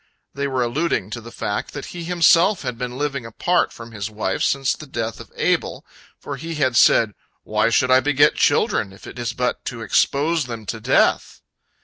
[0.33, 4.09] They were alluding to the fact that he himself had been living apart from his
[4.09, 5.85] wife since the death of Abel,
[6.17, 10.45] for he had said, "Why should I beget children, if it is but to expose
[10.47, 11.43] them to death?"